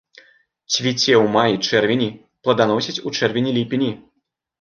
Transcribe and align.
Цвіце 0.75 1.11
ў 1.23 1.25
маі-чэрвені, 1.35 2.07
пладаносіць 2.47 2.97
у 3.07 3.13
чэрвені-ліпені. 3.17 3.91